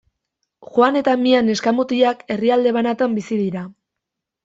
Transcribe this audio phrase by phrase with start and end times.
[0.69, 3.71] Juan eta Mia neska-mutilak herrialde banatan bizi dira.